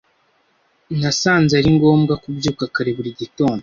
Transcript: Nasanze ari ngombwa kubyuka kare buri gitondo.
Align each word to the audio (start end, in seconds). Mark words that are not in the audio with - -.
Nasanze 0.99 1.53
ari 1.59 1.69
ngombwa 1.77 2.13
kubyuka 2.23 2.63
kare 2.73 2.91
buri 2.97 3.11
gitondo. 3.19 3.59